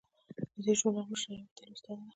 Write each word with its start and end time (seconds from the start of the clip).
د 0.55 0.57
دې 0.65 0.73
ژورنال 0.79 1.05
مشره 1.11 1.31
یوه 1.35 1.45
وتلې 1.51 1.71
استاده 1.75 2.03
ده. 2.05 2.09